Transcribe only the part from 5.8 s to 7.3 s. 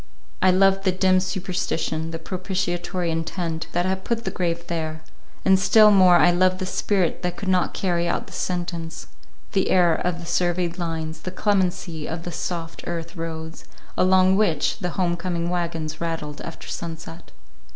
more I loved the spirit